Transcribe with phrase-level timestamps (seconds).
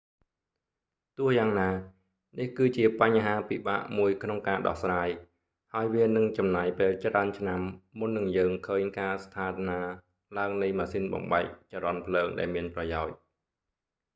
[1.17, 1.69] ទោះយ៉ាងណា
[2.39, 5.09] នេះគឺជាបញ្ហាពិបាកមួយក្នុងការដោះស្រាយ
[5.73, 7.61] ហើយវានឹងចំណាយពេលច្រើនឆ្នាំ
[7.99, 9.79] មុននិងយើងឃើញការស្ថានា
[10.37, 13.15] ឡើងនៃម៉ាស៊ីនបំបែកចរន្តភ្លើងដែលមានប្រយោជន៍